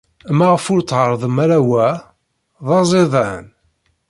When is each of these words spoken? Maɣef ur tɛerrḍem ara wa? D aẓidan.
Maɣef 0.37 0.65
ur 0.73 0.81
tɛerrḍem 0.83 1.35
ara 1.43 1.59
wa? 1.69 1.87
D 2.65 2.67
aẓidan. 2.79 3.45